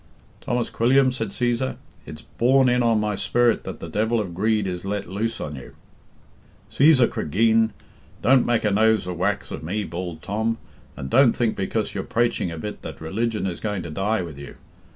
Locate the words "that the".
3.65-3.87